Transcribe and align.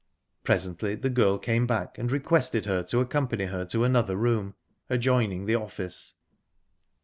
Presently 0.43 0.95
the 0.95 1.11
girl 1.11 1.37
came 1.37 1.67
back, 1.67 1.99
and 1.99 2.11
requested 2.11 2.65
her 2.65 2.81
to 2.85 3.01
accompany 3.01 3.45
her 3.45 3.65
to 3.65 3.83
another 3.83 4.15
room, 4.15 4.55
adjoining 4.89 5.45
the 5.45 5.53
office. 5.53 6.15